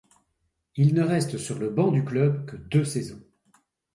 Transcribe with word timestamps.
Il 0.77 0.95
ne 0.95 1.03
reste 1.03 1.37
sur 1.37 1.59
le 1.59 1.69
banc 1.69 1.91
du 1.91 2.03
club 2.03 2.47
que 2.47 2.55
deux 2.55 2.85
saisons. 2.85 3.21